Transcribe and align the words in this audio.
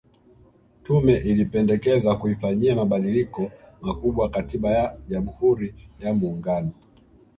Tume 0.83 1.13
ilipendekeza 1.17 2.15
kuifanyia 2.15 2.75
mabadiliko 2.75 3.51
makubwa 3.81 4.29
katiba 4.29 4.69
ya 4.71 4.97
Jamhuri 5.09 5.75
ya 5.99 6.13
Muungano 6.13 6.71